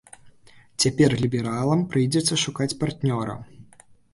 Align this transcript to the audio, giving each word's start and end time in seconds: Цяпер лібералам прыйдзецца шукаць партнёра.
Цяпер 0.83 1.11
лібералам 1.23 1.79
прыйдзецца 1.91 2.41
шукаць 2.45 2.71
партнёра. 2.85 3.39